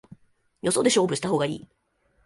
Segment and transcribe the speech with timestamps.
[0.63, 1.67] よそで勝負した方がいい